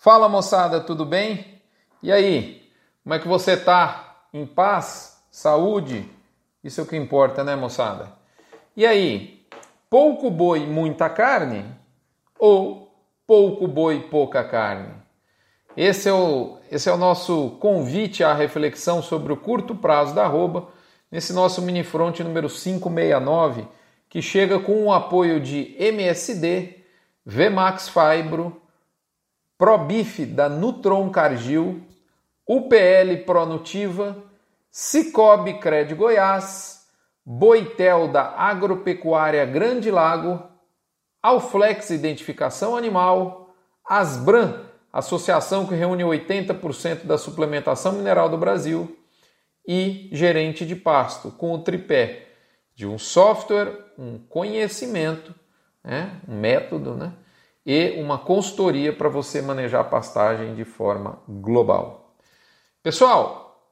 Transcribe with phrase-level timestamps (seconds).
[0.00, 1.60] Fala moçada, tudo bem?
[2.00, 2.70] E aí,
[3.02, 4.26] como é que você tá?
[4.32, 5.20] Em paz?
[5.28, 6.08] Saúde?
[6.62, 8.12] Isso é o que importa, né, moçada?
[8.76, 9.44] E aí,
[9.90, 11.64] pouco boi, muita carne?
[12.38, 12.94] Ou
[13.26, 14.94] pouco boi, pouca carne?
[15.76, 20.22] Esse é o, esse é o nosso convite à reflexão sobre o curto prazo da
[20.22, 20.68] arroba,
[21.10, 23.66] nesse nosso mini front número 569,
[24.08, 26.84] que chega com o apoio de MSD,
[27.26, 28.62] Vmax Fibro,
[29.58, 31.82] Probif da Nutron Cargill,
[32.46, 34.16] UPL Pronutiva,
[34.70, 36.86] Cicobi Cred Goiás,
[37.26, 40.40] Boitel da Agropecuária Grande Lago,
[41.20, 43.52] Alflex Identificação Animal,
[43.84, 48.96] Asbran, associação que reúne 80% da suplementação mineral do Brasil,
[49.66, 52.28] e Gerente de Pasto, com o tripé
[52.74, 55.34] de um software, um conhecimento,
[55.84, 57.12] né, um método, né,
[57.68, 62.14] e uma consultoria para você manejar a pastagem de forma global.
[62.82, 63.62] Pessoal,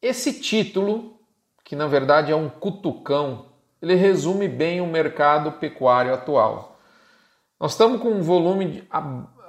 [0.00, 1.18] esse título,
[1.64, 3.46] que na verdade é um cutucão,
[3.82, 6.78] ele resume bem o mercado pecuário atual.
[7.58, 8.88] Nós estamos com um volume, de,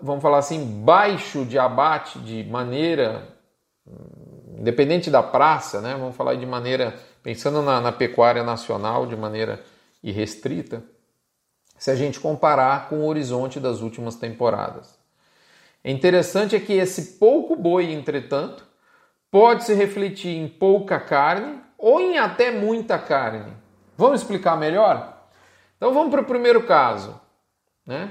[0.02, 3.38] vamos falar assim, baixo de abate de maneira,
[4.58, 5.94] independente da praça, né?
[5.94, 9.64] vamos falar de maneira, pensando na, na pecuária nacional, de maneira
[10.02, 10.84] irrestrita
[11.78, 14.98] se a gente comparar com o horizonte das últimas temporadas.
[15.84, 18.66] É interessante é que esse pouco boi, entretanto,
[19.30, 23.54] pode se refletir em pouca carne ou em até muita carne.
[23.98, 25.16] Vamos explicar melhor?
[25.78, 27.20] Então vamos para o primeiro caso.
[27.86, 28.10] Né?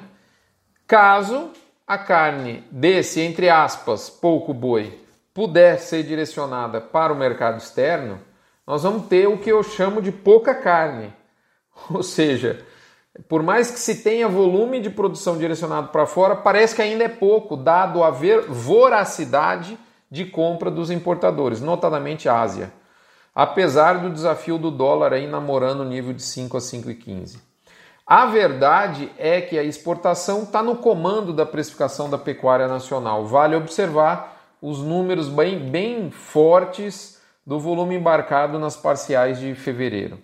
[0.86, 1.50] Caso
[1.86, 5.00] a carne desse, entre aspas, pouco boi,
[5.32, 8.20] puder ser direcionada para o mercado externo,
[8.66, 11.12] nós vamos ter o que eu chamo de pouca carne.
[11.90, 12.64] Ou seja,
[13.28, 17.08] por mais que se tenha volume de produção direcionado para fora, parece que ainda é
[17.08, 19.78] pouco, dado a voracidade
[20.10, 22.72] de compra dos importadores, notadamente Ásia,
[23.34, 27.38] apesar do desafio do dólar aí namorando o nível de 5 a 5,15.
[28.06, 33.24] A verdade é que a exportação está no comando da precificação da pecuária nacional.
[33.24, 40.18] Vale observar os números bem, bem fortes do volume embarcado nas parciais de fevereiro.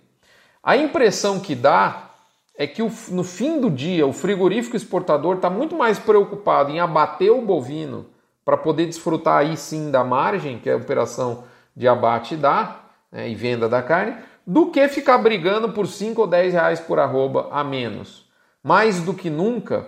[0.63, 2.10] A impressão que dá
[2.55, 7.31] é que no fim do dia o frigorífico exportador está muito mais preocupado em abater
[7.31, 8.07] o bovino
[8.43, 11.43] para poder desfrutar aí sim da margem que a operação
[11.75, 12.81] de abate dá
[13.11, 16.99] né, e venda da carne, do que ficar brigando por 5 ou 10 reais por
[16.99, 18.29] arroba a menos.
[18.63, 19.87] Mais do que nunca,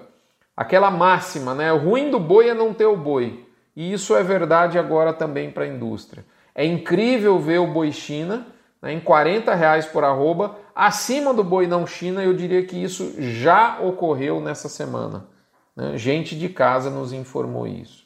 [0.56, 1.72] aquela máxima, né?
[1.74, 3.46] O ruim do boi é não ter o boi.
[3.76, 6.26] E isso é verdade agora também para a indústria.
[6.54, 8.48] É incrível ver o boi China
[8.84, 13.16] né, em 40 reais por arroba acima do boi não China, eu diria que isso
[13.18, 15.26] já ocorreu nessa semana.
[15.74, 15.98] Né?
[15.98, 18.04] Gente de casa nos informou isso.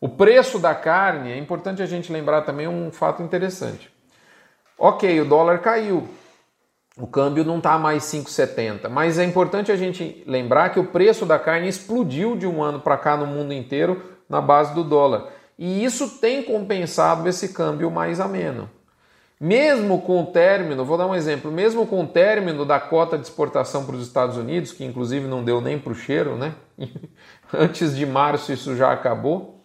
[0.00, 3.92] O preço da carne, é importante a gente lembrar também um fato interessante.
[4.78, 6.08] Ok, o dólar caiu,
[6.96, 11.26] o câmbio não está mais 5,70, mas é importante a gente lembrar que o preço
[11.26, 15.28] da carne explodiu de um ano para cá no mundo inteiro na base do dólar.
[15.58, 18.68] E isso tem compensado esse câmbio mais ameno.
[19.44, 23.24] Mesmo com o término, vou dar um exemplo, mesmo com o término da cota de
[23.24, 26.54] exportação para os Estados Unidos, que inclusive não deu nem para o cheiro, né?
[27.52, 29.64] Antes de março isso já acabou.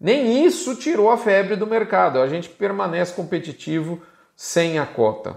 [0.00, 2.22] Nem isso tirou a febre do mercado.
[2.22, 4.00] A gente permanece competitivo
[4.34, 5.36] sem a cota.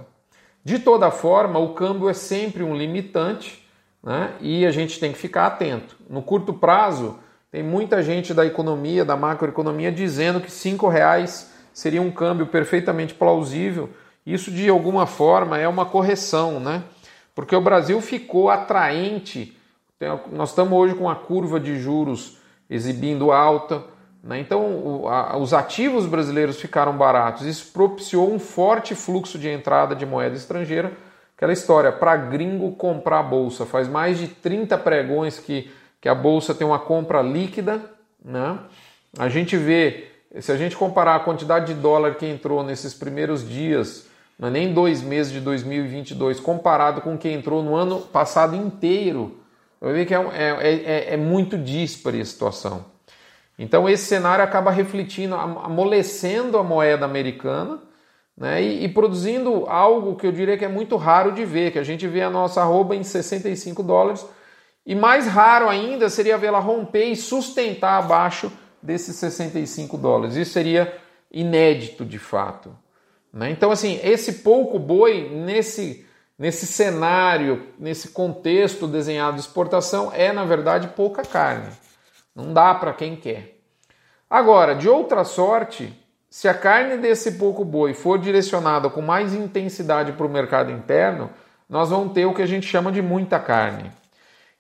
[0.63, 3.61] De toda forma, o câmbio é sempre um limitante
[4.01, 4.31] né?
[4.39, 5.97] e a gente tem que ficar atento.
[6.09, 7.19] No curto prazo,
[7.51, 13.13] tem muita gente da economia, da macroeconomia, dizendo que R$ reais seria um câmbio perfeitamente
[13.13, 13.89] plausível.
[14.25, 16.83] Isso, de alguma forma, é uma correção, né?
[17.33, 19.57] Porque o Brasil ficou atraente.
[20.31, 22.37] Nós estamos hoje com a curva de juros
[22.69, 23.83] exibindo alta.
[24.23, 24.39] Né?
[24.39, 25.03] Então,
[25.39, 27.45] os ativos brasileiros ficaram baratos.
[27.45, 30.91] Isso propiciou um forte fluxo de entrada de moeda estrangeira.
[31.35, 33.65] Aquela história, para gringo comprar a bolsa.
[33.65, 37.81] Faz mais de 30 pregões que, que a bolsa tem uma compra líquida.
[38.23, 38.59] Né?
[39.17, 43.47] A gente vê se a gente comparar a quantidade de dólar que entrou nesses primeiros
[43.47, 44.07] dias,
[44.39, 48.55] não é nem dois meses de 2022, comparado com o que entrou no ano passado
[48.55, 49.37] inteiro,
[49.79, 52.85] vai ver que é, é, é, é muito díspare a situação.
[53.59, 57.79] Então esse cenário acaba refletindo, amolecendo a moeda americana
[58.35, 61.77] né, e, e, produzindo algo que eu diria que é muito raro de ver, que
[61.77, 64.25] a gente vê a nossa arroba em 65 dólares,
[64.85, 68.51] e mais raro ainda seria vê-la romper e sustentar abaixo
[68.81, 70.35] desses 65 dólares.
[70.35, 70.97] Isso seria
[71.31, 72.75] inédito de fato.
[73.31, 73.49] Né?
[73.51, 76.05] Então, assim, esse pouco boi nesse,
[76.37, 81.69] nesse cenário, nesse contexto desenhado de exportação, é na verdade pouca carne.
[82.35, 83.57] Não dá para quem quer.
[84.29, 85.93] Agora, de outra sorte,
[86.29, 91.29] se a carne desse pouco boi for direcionada com mais intensidade para o mercado interno,
[91.69, 93.91] nós vamos ter o que a gente chama de muita carne.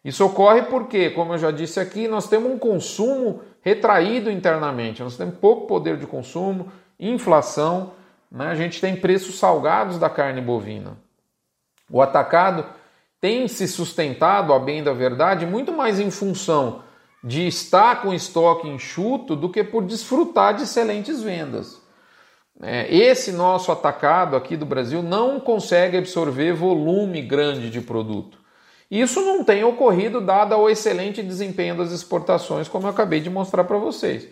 [0.03, 5.17] Isso ocorre porque, como eu já disse aqui, nós temos um consumo retraído internamente, nós
[5.17, 7.93] temos pouco poder de consumo, inflação,
[8.31, 8.47] né?
[8.47, 10.97] a gente tem preços salgados da carne bovina.
[11.89, 12.65] O atacado
[13.19, 16.83] tem se sustentado, a bem da verdade, muito mais em função
[17.23, 21.79] de estar com estoque enxuto do que por desfrutar de excelentes vendas.
[22.59, 28.40] É, esse nosso atacado aqui do Brasil não consegue absorver volume grande de produto.
[28.91, 33.63] Isso não tem ocorrido dado o excelente desempenho das exportações, como eu acabei de mostrar
[33.63, 34.27] para vocês.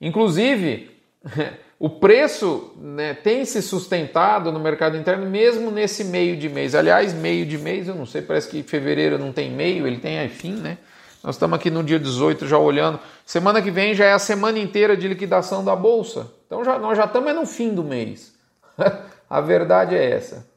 [0.00, 0.90] Inclusive,
[1.78, 6.74] o preço né, tem se sustentado no mercado interno mesmo nesse meio de mês.
[6.74, 10.28] Aliás, meio de mês, eu não sei, parece que fevereiro não tem meio, ele tem
[10.28, 10.78] fim, né?
[11.22, 12.98] Nós estamos aqui no dia 18 já olhando.
[13.24, 16.28] Semana que vem já é a semana inteira de liquidação da bolsa.
[16.48, 18.34] Então já, nós já estamos no fim do mês.
[19.30, 20.51] a verdade é essa.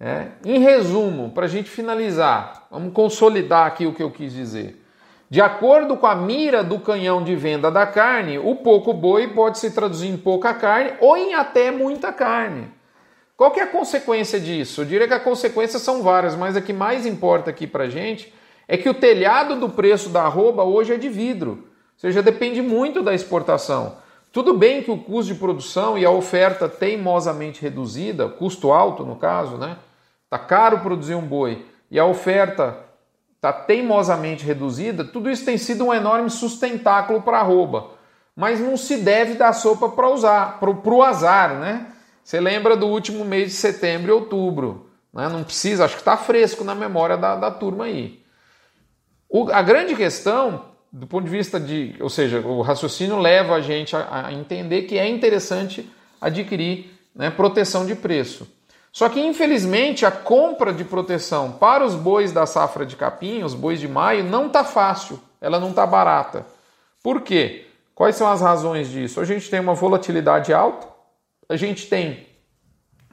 [0.00, 0.28] É.
[0.46, 4.82] Em resumo, para a gente finalizar, vamos consolidar aqui o que eu quis dizer.
[5.28, 9.58] De acordo com a mira do canhão de venda da carne, o pouco boi pode
[9.58, 12.68] se traduzir em pouca carne ou em até muita carne.
[13.36, 14.80] Qual que é a consequência disso?
[14.80, 17.88] Eu diria que as consequências são várias, mas a que mais importa aqui para a
[17.88, 18.32] gente
[18.66, 22.62] é que o telhado do preço da arroba hoje é de vidro, ou seja, depende
[22.62, 23.96] muito da exportação.
[24.32, 29.16] Tudo bem que o custo de produção e a oferta teimosamente reduzida, custo alto no
[29.16, 29.76] caso, né?
[30.30, 32.78] Tá caro produzir um boi e a oferta
[33.34, 37.90] está teimosamente reduzida, tudo isso tem sido um enorme sustentáculo para a arroba.
[38.36, 41.86] Mas não se deve dar sopa para usar, para o azar, né?
[42.22, 44.90] Você lembra do último mês de setembro e outubro.
[45.12, 45.28] Né?
[45.28, 48.22] Não precisa, acho que está fresco na memória da, da turma aí.
[49.28, 51.96] O, a grande questão, do ponto de vista de.
[51.98, 55.90] Ou seja, o raciocínio leva a gente a, a entender que é interessante
[56.20, 58.46] adquirir né, proteção de preço.
[58.92, 63.54] Só que, infelizmente, a compra de proteção para os bois da safra de capim, os
[63.54, 66.44] bois de maio, não está fácil, ela não está barata.
[67.02, 67.66] Por quê?
[67.94, 69.20] Quais são as razões disso?
[69.20, 70.88] A gente tem uma volatilidade alta,
[71.48, 72.26] a gente tem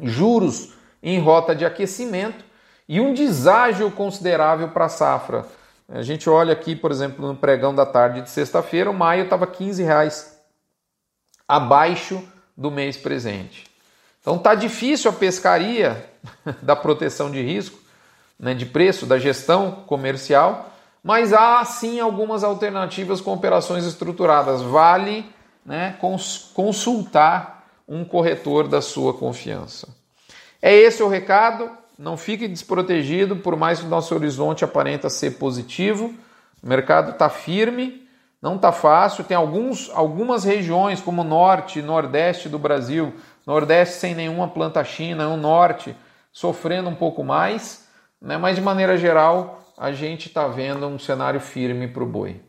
[0.01, 2.43] juros em rota de aquecimento
[2.87, 5.45] e um deságio considerável para a safra.
[5.89, 9.45] A gente olha aqui, por exemplo, no pregão da tarde de sexta-feira, o maio estava
[9.45, 10.37] 15 reais
[11.47, 12.21] abaixo
[12.55, 13.66] do mês presente.
[14.27, 16.05] Então tá difícil a pescaria
[16.61, 17.79] da proteção de risco,
[18.37, 20.69] né, de preço, da gestão comercial,
[21.01, 24.61] mas há sim algumas alternativas com operações estruturadas.
[24.61, 25.25] Vale
[25.65, 29.87] né, cons consultar um corretor da sua confiança.
[30.61, 31.71] É esse o recado.
[31.97, 36.13] Não fique desprotegido, por mais que o nosso horizonte aparenta ser positivo.
[36.61, 38.05] O mercado está firme,
[38.47, 39.25] não está fácil.
[39.25, 43.13] Tem alguns, algumas regiões, como norte nordeste do Brasil,
[43.45, 45.93] nordeste sem nenhuma planta china, o norte
[46.31, 47.85] sofrendo um pouco mais,
[48.21, 48.37] né?
[48.37, 52.41] mas de maneira geral a gente está vendo um cenário firme para o boi.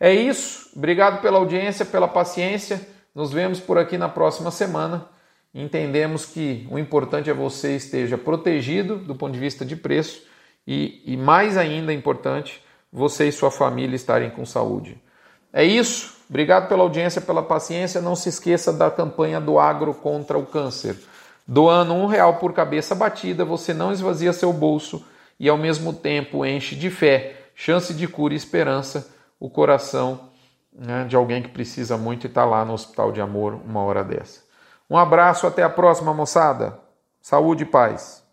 [0.00, 2.80] É isso, obrigado pela audiência, pela paciência.
[3.14, 5.06] Nos vemos por aqui na próxima semana
[5.54, 10.22] entendemos que o importante é você esteja protegido do ponto de vista de preço
[10.66, 15.03] e, e mais ainda importante, você e sua família estarem com saúde.
[15.54, 16.12] É isso.
[16.28, 18.00] Obrigado pela audiência, pela paciência.
[18.00, 20.96] Não se esqueça da campanha do Agro contra o Câncer.
[21.46, 25.06] Doando um real por cabeça batida, você não esvazia seu bolso
[25.38, 30.20] e ao mesmo tempo enche de fé, chance de cura e esperança o coração
[30.72, 34.02] né, de alguém que precisa muito e está lá no Hospital de Amor uma hora
[34.02, 34.42] dessa.
[34.90, 36.78] Um abraço, até a próxima, moçada.
[37.20, 38.23] Saúde e paz.